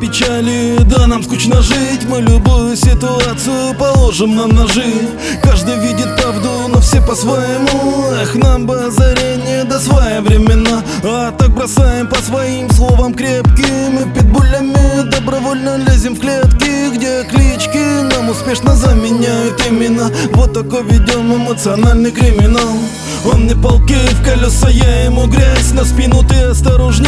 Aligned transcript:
печали 0.00 0.78
Да 0.84 1.06
нам 1.06 1.22
скучно 1.22 1.60
жить, 1.62 2.04
мы 2.08 2.20
любую 2.20 2.76
ситуацию 2.76 3.74
положим 3.78 4.36
на 4.36 4.46
ножи 4.46 4.84
Каждый 5.42 5.78
видит 5.80 6.16
правду, 6.16 6.68
но 6.68 6.80
все 6.80 7.00
по-своему. 7.00 8.04
Эх, 8.22 8.34
нам 8.34 8.66
бы 8.66 8.78
озарение 8.86 9.64
да 9.64 9.78
своевременно 9.80 10.82
А 11.04 11.32
так 11.32 11.50
бросаем 11.50 12.06
по 12.08 12.16
своим 12.16 12.70
словам 12.70 13.14
крепким. 13.14 13.98
И 13.98 14.14
питбулями 14.14 15.10
добровольно 15.10 15.76
лезем 15.76 16.14
в 16.14 16.20
клетки 16.20 16.94
Где 16.94 17.24
клички 17.24 18.02
нам 18.14 18.30
успешно 18.30 18.74
заменяют 18.76 19.60
имена. 19.68 20.10
Вот 20.34 20.52
такой 20.52 20.84
ведем 20.84 21.34
эмоциональный 21.34 22.12
криминал. 22.12 22.76
Он 23.32 23.46
не 23.46 23.54
полки 23.54 23.94
в 23.94 24.24
колеса, 24.24 24.68
я 24.68 25.04
ему 25.06 25.26
грязь 25.26 25.72
На 25.72 25.84
спину 25.84 26.22
ты 26.22 26.36
осторожнее 26.42 27.05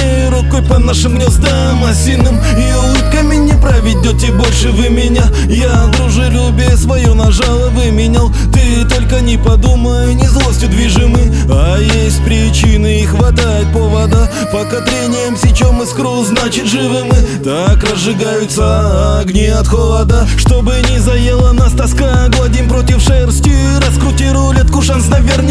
нашим 0.88 1.16
гнездам 1.16 1.84
Осиным 1.84 2.41
и 2.56 2.73
улыбками 2.73 3.34
не 3.37 3.52
проведете 3.60 4.33
больше 4.33 4.70
вы 4.70 4.88
меня. 4.88 5.24
Я 5.46 5.84
дружелюбие 5.92 6.79
свое 6.79 7.12
нажало 7.12 7.69
выменял. 7.69 8.33
Ты 8.55 8.87
только 8.88 9.20
не 9.20 9.37
подумай, 9.37 10.15
не 10.15 10.27
злостью 10.27 10.70
движимы. 10.70 11.30
А 11.51 11.79
есть 11.79 12.24
причины 12.24 13.02
и 13.02 13.05
хватает 13.05 13.70
повода. 13.70 14.30
Пока 14.51 14.80
трением 14.80 15.37
сечем 15.37 15.82
искру, 15.82 16.24
значит 16.24 16.66
живы 16.66 17.05
мы. 17.05 17.45
Так 17.45 17.84
разжигаются 17.84 19.18
огни 19.20 19.46
от 19.46 19.68
холода. 19.68 20.27
Чтобы 20.38 20.73
не 20.91 20.98
заела 21.01 21.52
нас 21.52 21.73
тоска 21.73 22.29
Гладим 22.29 22.68
против 22.68 23.02
шерсти 23.02 23.52
Раскрути 23.87 24.29
рулетку, 24.30 24.80
шанс 24.80 25.09
наверняка 25.09 25.48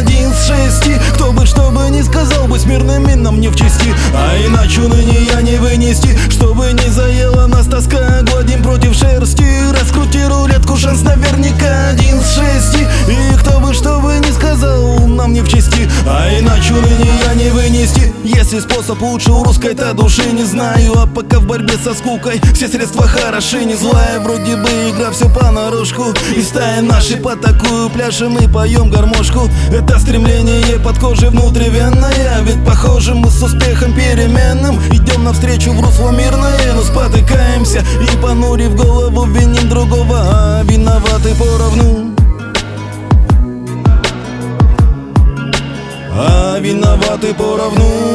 один 0.00 0.32
с 0.32 0.46
шести. 0.46 0.94
Кто 1.14 1.32
бы 1.32 1.46
что 1.46 1.70
бы 1.70 1.88
ни 1.90 2.00
сказал 2.00 2.46
бы, 2.46 2.58
с 2.58 2.64
мирными 2.64 3.14
нам 3.14 3.40
не 3.40 3.48
в 3.48 3.56
чести. 3.56 3.94
А 4.14 4.36
иначе 4.46 4.80
ныне 4.80 5.24
я 5.32 5.42
не 5.42 5.56
вынести. 5.56 6.16
Чтобы 6.30 6.72
не 6.72 6.88
заела 6.90 7.46
нас 7.46 7.66
тоска 7.66 8.22
против 8.30 8.49
Если 18.52 18.68
способ 18.68 19.00
лучше 19.00 19.30
у 19.30 19.44
русской-то 19.44 19.94
души. 19.94 20.24
Не 20.32 20.42
знаю 20.42 20.94
А 20.98 21.06
пока 21.06 21.38
в 21.38 21.46
борьбе 21.46 21.74
со 21.84 21.94
скукой. 21.94 22.40
Все 22.52 22.66
средства 22.66 23.06
хороши 23.06 23.64
Не 23.64 23.76
злая, 23.76 24.18
вроде 24.18 24.56
бы 24.56 24.68
игра 24.90 25.12
все 25.12 25.32
понарошку. 25.32 26.06
И 26.34 26.42
стая 26.42 26.82
наши 26.82 27.16
по 27.16 27.36
такую 27.36 27.90
пляшем 27.90 28.36
и 28.38 28.48
поем 28.48 28.90
гармошку. 28.90 29.48
Это 29.72 30.00
стремление 30.00 30.80
под 30.80 30.98
кожей 30.98 31.28
внутривенное. 31.28 32.40
Ведь 32.42 32.64
похоже 32.66 33.14
мы 33.14 33.30
с 33.30 33.40
успехом 33.40 33.94
переменным. 33.94 34.80
Идем 34.90 35.22
навстречу 35.22 35.70
в 35.70 35.80
русло 35.80 36.10
мирное, 36.10 36.72
но 36.74 36.82
спотыкаемся 36.82 37.84
И 38.02 38.16
понурив 38.20 38.74
голову 38.74 39.26
виним 39.26 39.68
другого, 39.68 40.18
а 40.18 40.62
виноваты 40.64 41.36
поровну. 41.36 42.16
А 46.12 46.58
виноваты 46.58 47.32
поровну 47.32 48.09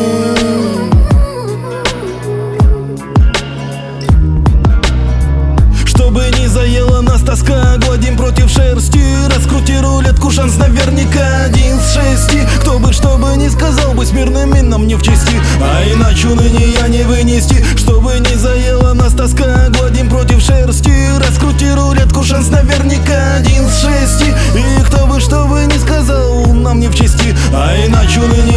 тоска 7.25 7.77
Гладим 7.77 8.15
против 8.15 8.49
шерсти. 8.49 9.03
Раскрути 9.35 9.77
рулетку, 9.79 10.31
шанс 10.31 10.57
наверняка 10.57 11.45
один 11.45 11.79
с 11.79 11.93
шести. 11.93 12.41
Кто 12.61 12.79
бы 12.79 12.93
что 12.93 13.17
бы 13.17 13.35
ни 13.35 13.49
сказал 13.49 13.93
бы, 13.93 14.05
с 14.05 14.11
мирными 14.11 14.59
нам 14.61 14.87
не 14.87 14.95
в 14.95 15.01
чести. 15.01 15.33
А 15.61 15.83
иначе 15.91 16.27
ныне 16.27 16.67
я 16.79 16.87
не 16.87 17.03
вынести. 17.03 17.65
Чтобы 17.75 18.13
не 18.19 18.35
заела 18.35 18.93
нас 18.93 19.13
тоска 19.13 19.69
Гладим 19.69 20.09
против 20.09 20.41
шерсти. 20.41 20.93
Раскрути 21.17 21.69
рулетку, 21.71 22.23
шанс 22.23 22.49
наверняка 22.49 23.35
один 23.37 23.67
с 23.67 23.81
шести. 23.81 24.31
И 24.55 24.83
кто 24.85 25.05
бы 25.07 25.19
что 25.19 25.45
бы 25.45 25.65
ни 25.65 25.77
сказал, 25.77 26.45
нам 26.53 26.79
не 26.79 26.87
в 26.87 26.95
чести. 26.95 27.35
А 27.53 27.75
иначе 27.85 28.19
ныне 28.19 28.54